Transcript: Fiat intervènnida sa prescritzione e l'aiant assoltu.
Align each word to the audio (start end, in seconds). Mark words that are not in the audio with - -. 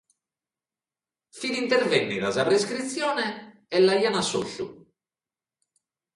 Fiat 1.39 1.57
intervènnida 1.59 2.31
sa 2.39 2.47
prescritzione 2.49 3.27
e 3.75 3.77
l'aiant 3.85 4.19
assoltu. 4.23 4.65